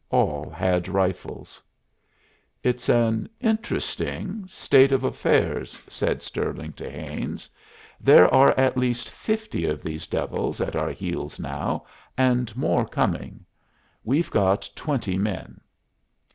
[0.09, 1.61] All had rifles.
[2.63, 7.47] "It's an interesting state of affairs," said Stirling to Haines.
[7.99, 11.85] "There are at least fifty of these devils at our heels now,
[12.17, 13.45] and more coming.
[14.03, 15.61] We've got twenty men.